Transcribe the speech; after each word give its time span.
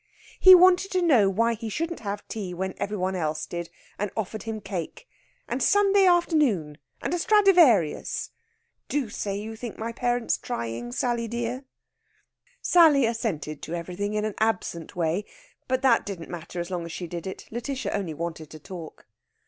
He 0.39 0.55
wanted 0.55 0.89
to 0.93 1.01
know 1.03 1.29
why 1.29 1.53
he 1.53 1.69
shouldn't 1.69 1.99
have 1.99 2.27
tea 2.27 2.55
when 2.55 2.73
every 2.79 2.97
one 2.97 3.15
else 3.15 3.45
did, 3.45 3.69
and 3.99 4.09
offered 4.17 4.41
him 4.41 4.59
cake! 4.59 5.07
And 5.47 5.61
Sunday 5.61 6.07
afternoon 6.07 6.79
and 7.03 7.13
a 7.13 7.19
Stradivarius! 7.19 8.31
Do 8.87 9.09
say 9.11 9.37
you 9.37 9.55
think 9.55 9.77
my 9.77 9.91
parents 9.91 10.39
trying, 10.39 10.91
Sally 10.91 11.27
dear!" 11.27 11.65
Sally 12.63 13.05
assented 13.05 13.61
to 13.61 13.75
everything 13.75 14.15
in 14.15 14.25
an 14.25 14.33
absent 14.39 14.95
way; 14.95 15.23
but 15.67 15.83
that 15.83 16.03
didn't 16.03 16.31
matter 16.31 16.59
as 16.59 16.71
long 16.71 16.83
as 16.85 16.91
she 16.91 17.05
did 17.05 17.27
it. 17.27 17.45
Lætitia 17.51 17.93
only 17.93 18.15
wanted 18.15 18.49
to 18.49 18.57
talk. 18.59 19.05